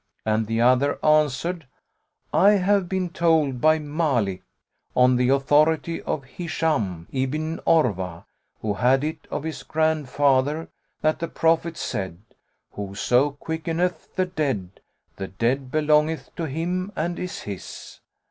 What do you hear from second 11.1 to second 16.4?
the Prophet said, Whoso quickeneth the dead, the dead belongeth